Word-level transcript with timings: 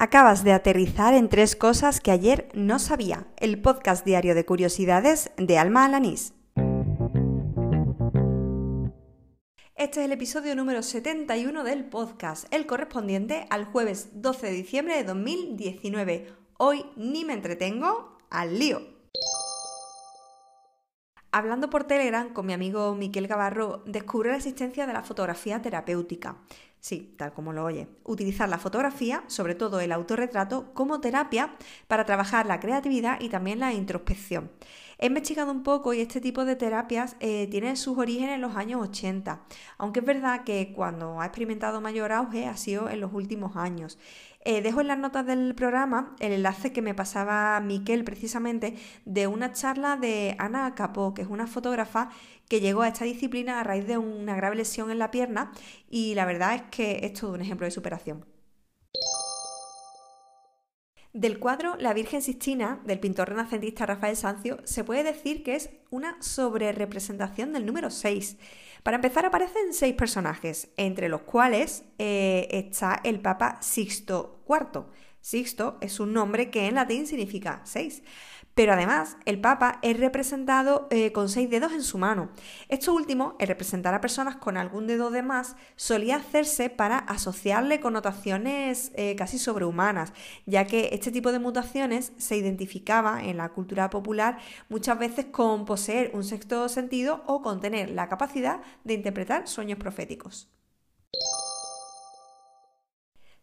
Acabas 0.00 0.44
de 0.44 0.52
aterrizar 0.52 1.12
en 1.12 1.28
tres 1.28 1.56
cosas 1.56 2.00
que 2.00 2.12
ayer 2.12 2.48
no 2.54 2.78
sabía. 2.78 3.26
El 3.36 3.60
podcast 3.60 4.04
diario 4.04 4.36
de 4.36 4.44
curiosidades 4.44 5.32
de 5.36 5.58
Alma 5.58 5.84
Alanís. 5.84 6.34
Este 9.74 9.98
es 9.98 10.06
el 10.06 10.12
episodio 10.12 10.54
número 10.54 10.84
71 10.84 11.64
del 11.64 11.84
podcast, 11.86 12.46
el 12.54 12.66
correspondiente 12.66 13.48
al 13.50 13.64
jueves 13.64 14.10
12 14.22 14.46
de 14.46 14.52
diciembre 14.52 14.94
de 14.94 15.02
2019. 15.02 16.32
Hoy 16.58 16.86
ni 16.94 17.24
me 17.24 17.32
entretengo, 17.32 18.18
al 18.30 18.56
lío. 18.56 18.80
Hablando 21.32 21.70
por 21.70 21.84
Telegram 21.84 22.32
con 22.32 22.46
mi 22.46 22.52
amigo 22.52 22.94
Miquel 22.94 23.26
Gavarro, 23.26 23.82
descubre 23.84 24.30
la 24.30 24.36
existencia 24.36 24.86
de 24.86 24.92
la 24.92 25.02
fotografía 25.02 25.60
terapéutica. 25.60 26.36
Sí, 26.80 27.14
tal 27.16 27.32
como 27.32 27.52
lo 27.52 27.64
oye. 27.64 27.88
Utilizar 28.04 28.48
la 28.48 28.58
fotografía, 28.58 29.24
sobre 29.26 29.54
todo 29.54 29.80
el 29.80 29.90
autorretrato, 29.92 30.72
como 30.74 31.00
terapia 31.00 31.54
para 31.88 32.04
trabajar 32.04 32.46
la 32.46 32.60
creatividad 32.60 33.20
y 33.20 33.28
también 33.28 33.58
la 33.58 33.72
introspección. 33.72 34.50
He 35.00 35.06
investigado 35.06 35.52
un 35.52 35.62
poco 35.62 35.92
y 35.94 36.00
este 36.00 36.20
tipo 36.20 36.44
de 36.44 36.56
terapias 36.56 37.16
eh, 37.20 37.46
tiene 37.50 37.76
sus 37.76 37.98
orígenes 37.98 38.34
en 38.34 38.40
los 38.40 38.56
años 38.56 38.80
80, 38.82 39.40
aunque 39.76 40.00
es 40.00 40.06
verdad 40.06 40.44
que 40.44 40.72
cuando 40.74 41.20
ha 41.20 41.26
experimentado 41.26 41.80
mayor 41.80 42.10
auge 42.12 42.46
ha 42.46 42.56
sido 42.56 42.88
en 42.88 43.00
los 43.00 43.12
últimos 43.12 43.56
años. 43.56 43.98
Eh, 44.44 44.62
dejo 44.62 44.80
en 44.80 44.86
las 44.88 44.98
notas 44.98 45.26
del 45.26 45.54
programa 45.54 46.14
el 46.20 46.32
enlace 46.32 46.72
que 46.72 46.80
me 46.80 46.94
pasaba 46.94 47.60
Miquel 47.60 48.04
precisamente 48.04 48.76
de 49.04 49.26
una 49.26 49.52
charla 49.52 49.96
de 49.96 50.36
Ana 50.38 50.74
Capó, 50.74 51.12
que 51.12 51.22
es 51.22 51.28
una 51.28 51.46
fotógrafa 51.46 52.10
que 52.48 52.60
llegó 52.60 52.82
a 52.82 52.88
esta 52.88 53.04
disciplina 53.04 53.60
a 53.60 53.64
raíz 53.64 53.86
de 53.86 53.98
una 53.98 54.36
grave 54.36 54.56
lesión 54.56 54.90
en 54.90 54.98
la 54.98 55.10
pierna 55.10 55.52
y 55.90 56.14
la 56.14 56.24
verdad 56.24 56.54
es 56.54 56.62
que 56.70 57.00
es 57.04 57.12
todo 57.14 57.32
un 57.32 57.40
ejemplo 57.40 57.64
de 57.66 57.72
superación. 57.72 58.37
Del 61.14 61.38
cuadro 61.38 61.74
La 61.76 61.94
Virgen 61.94 62.20
Sistina 62.20 62.80
del 62.84 63.00
pintor 63.00 63.30
renacentista 63.30 63.86
Rafael 63.86 64.14
Sancio 64.14 64.58
se 64.64 64.84
puede 64.84 65.04
decir 65.04 65.42
que 65.42 65.54
es 65.54 65.70
una 65.88 66.20
sobrerepresentación 66.20 67.54
del 67.54 67.64
número 67.64 67.90
6. 67.90 68.36
Para 68.82 68.96
empezar 68.96 69.24
aparecen 69.24 69.72
seis 69.72 69.94
personajes, 69.94 70.68
entre 70.76 71.08
los 71.08 71.22
cuales 71.22 71.84
eh, 71.98 72.46
está 72.50 73.00
el 73.04 73.20
Papa 73.20 73.58
Sixto 73.62 74.44
IV. 74.46 74.84
Sixto 75.28 75.76
es 75.82 76.00
un 76.00 76.14
nombre 76.14 76.48
que 76.50 76.68
en 76.68 76.76
latín 76.76 77.06
significa 77.06 77.60
seis. 77.64 78.02
Pero 78.54 78.72
además, 78.72 79.18
el 79.26 79.38
Papa 79.38 79.78
es 79.82 80.00
representado 80.00 80.88
eh, 80.90 81.12
con 81.12 81.28
seis 81.28 81.50
dedos 81.50 81.72
en 81.72 81.82
su 81.82 81.98
mano. 81.98 82.30
Esto 82.70 82.94
último, 82.94 83.36
el 83.38 83.48
representar 83.48 83.92
a 83.92 84.00
personas 84.00 84.36
con 84.36 84.56
algún 84.56 84.86
dedo 84.86 85.10
de 85.10 85.20
más, 85.20 85.54
solía 85.76 86.16
hacerse 86.16 86.70
para 86.70 86.96
asociarle 86.96 87.78
connotaciones 87.78 88.90
eh, 88.94 89.16
casi 89.16 89.38
sobrehumanas, 89.38 90.14
ya 90.46 90.64
que 90.64 90.88
este 90.92 91.12
tipo 91.12 91.30
de 91.30 91.40
mutaciones 91.40 92.14
se 92.16 92.38
identificaba 92.38 93.22
en 93.22 93.36
la 93.36 93.50
cultura 93.50 93.90
popular 93.90 94.38
muchas 94.70 94.98
veces 94.98 95.26
con 95.26 95.66
poseer 95.66 96.10
un 96.14 96.24
sexto 96.24 96.70
sentido 96.70 97.22
o 97.26 97.42
con 97.42 97.60
tener 97.60 97.90
la 97.90 98.08
capacidad 98.08 98.62
de 98.82 98.94
interpretar 98.94 99.46
sueños 99.46 99.78
proféticos. 99.78 100.57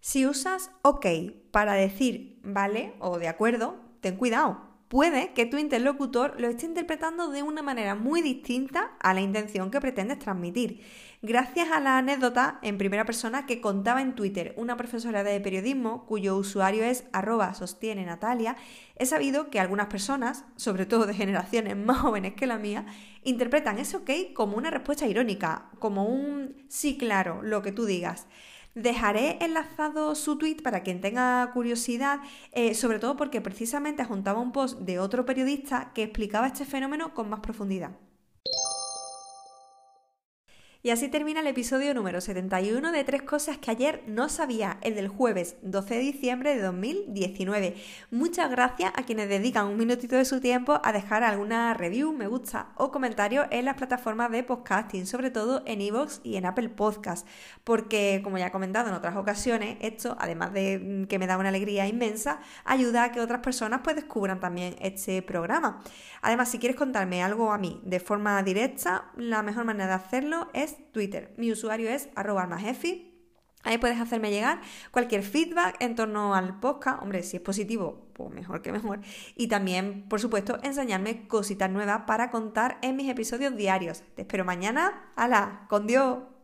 Si 0.07 0.27
usas 0.27 0.69
OK 0.83 1.07
para 1.49 1.73
decir 1.73 2.39
vale 2.43 2.93
o 2.99 3.17
de 3.17 3.27
acuerdo, 3.27 3.79
ten 4.01 4.17
cuidado, 4.17 4.61
puede 4.87 5.33
que 5.33 5.47
tu 5.47 5.57
interlocutor 5.57 6.39
lo 6.39 6.47
esté 6.47 6.67
interpretando 6.67 7.29
de 7.29 7.41
una 7.41 7.63
manera 7.63 7.95
muy 7.95 8.21
distinta 8.21 8.91
a 8.99 9.15
la 9.15 9.21
intención 9.21 9.71
que 9.71 9.81
pretendes 9.81 10.19
transmitir. 10.19 10.83
Gracias 11.23 11.71
a 11.71 11.79
la 11.79 11.97
anécdota 11.97 12.59
en 12.61 12.77
primera 12.77 13.03
persona 13.03 13.47
que 13.47 13.61
contaba 13.61 13.99
en 13.99 14.13
Twitter 14.13 14.53
una 14.57 14.77
profesora 14.77 15.23
de 15.23 15.41
periodismo 15.41 16.05
cuyo 16.05 16.37
usuario 16.37 16.83
es 16.83 17.05
arroba 17.11 17.55
sostiene 17.55 18.05
Natalia, 18.05 18.57
he 18.97 19.07
sabido 19.07 19.49
que 19.49 19.59
algunas 19.59 19.87
personas, 19.87 20.45
sobre 20.55 20.85
todo 20.85 21.07
de 21.07 21.15
generaciones 21.15 21.75
más 21.75 21.97
jóvenes 21.97 22.35
que 22.35 22.45
la 22.45 22.59
mía, 22.59 22.85
interpretan 23.23 23.79
ese 23.79 23.97
ok 23.97 24.11
como 24.35 24.55
una 24.55 24.69
respuesta 24.69 25.07
irónica, 25.07 25.71
como 25.79 26.05
un 26.05 26.63
sí 26.69 26.95
claro, 26.95 27.41
lo 27.41 27.63
que 27.63 27.71
tú 27.71 27.85
digas. 27.85 28.27
Dejaré 28.75 29.37
enlazado 29.39 30.15
su 30.15 30.37
tweet 30.37 30.57
para 30.61 30.83
quien 30.83 30.99
tenga 30.99 31.49
curiosidad, 31.53 32.19
eh, 32.51 32.75
sobre 32.75 32.99
todo 32.99 33.15
porque 33.15 33.39
precisamente 33.39 34.03
juntaba 34.03 34.41
un 34.41 34.51
post 34.51 34.79
de 34.81 34.99
otro 34.99 35.25
periodista 35.25 35.93
que 35.93 36.03
explicaba 36.03 36.47
este 36.47 36.65
fenómeno 36.65 37.13
con 37.13 37.29
más 37.29 37.39
profundidad. 37.39 37.91
Y 40.85 40.91
así 40.91 41.07
termina 41.07 41.39
el 41.39 41.47
episodio 41.47 41.95
número 41.95 42.21
71 42.21 42.91
de 42.91 43.03
Tres 43.03 43.23
Cosas 43.23 43.57
que 43.57 43.71
ayer 43.71 44.03
no 44.05 44.29
sabía, 44.29 44.77
el 44.81 44.93
del 44.93 45.07
jueves 45.07 45.55
12 45.63 45.95
de 45.95 45.99
diciembre 45.99 46.55
de 46.55 46.61
2019. 46.61 47.75
Muchas 48.11 48.51
gracias 48.51 48.93
a 48.95 49.01
quienes 49.01 49.27
dedican 49.27 49.65
un 49.65 49.77
minutito 49.77 50.15
de 50.15 50.25
su 50.25 50.39
tiempo 50.39 50.79
a 50.83 50.91
dejar 50.91 51.23
alguna 51.23 51.73
review, 51.73 52.13
me 52.13 52.27
gusta 52.27 52.67
o 52.75 52.91
comentario 52.91 53.47
en 53.49 53.65
las 53.65 53.77
plataformas 53.77 54.29
de 54.29 54.43
podcasting, 54.43 55.07
sobre 55.07 55.31
todo 55.31 55.63
en 55.65 55.81
iVoox 55.81 56.19
y 56.21 56.35
en 56.35 56.45
Apple 56.45 56.69
Podcast, 56.69 57.27
porque 57.63 58.21
como 58.23 58.37
ya 58.37 58.45
he 58.45 58.51
comentado 58.51 58.89
en 58.89 58.93
otras 58.93 59.15
ocasiones, 59.15 59.77
esto, 59.81 60.15
además 60.19 60.53
de 60.53 60.77
mm, 60.77 61.07
que 61.07 61.17
me 61.17 61.25
da 61.25 61.39
una 61.39 61.49
alegría 61.49 61.87
inmensa, 61.87 62.41
ayuda 62.63 63.05
a 63.05 63.11
que 63.11 63.21
otras 63.21 63.41
personas 63.41 63.81
pues 63.83 63.95
descubran 63.95 64.39
también 64.39 64.75
este 64.79 65.23
programa. 65.23 65.81
Además, 66.21 66.49
si 66.49 66.59
quieres 66.59 66.77
contarme 66.77 67.23
algo 67.23 67.51
a 67.51 67.57
mí 67.57 67.81
de 67.83 67.99
forma 67.99 68.43
directa, 68.43 69.11
la 69.15 69.41
mejor 69.41 69.65
manera 69.65 69.87
de 69.87 69.93
hacerlo 69.93 70.49
es 70.53 70.74
Twitter. 70.91 71.33
Mi 71.37 71.51
usuario 71.51 71.89
es 71.89 72.09
arroba 72.15 72.47
Ahí 73.65 73.79
puedes 73.79 73.99
hacerme 73.99 74.29
llegar 74.29 74.61
cualquier 74.91 75.23
feedback 75.23 75.81
en 75.81 75.95
torno 75.95 76.35
al 76.35 76.59
podcast. 76.59 77.01
Hombre, 77.01 77.23
si 77.23 77.37
es 77.37 77.41
positivo, 77.41 78.07
pues 78.13 78.29
mejor 78.29 78.61
que 78.61 78.71
mejor. 78.71 79.01
Y 79.35 79.47
también, 79.47 80.07
por 80.07 80.21
supuesto, 80.21 80.59
enseñarme 80.61 81.27
cositas 81.27 81.71
nuevas 81.71 82.03
para 82.05 82.29
contar 82.29 82.77
en 82.83 82.95
mis 82.95 83.09
episodios 83.09 83.55
diarios. 83.55 84.03
Te 84.15 84.21
espero 84.21 84.45
mañana. 84.45 85.11
¡Hala! 85.15 85.65
¡Con 85.67 85.87
Dios! 85.87 86.34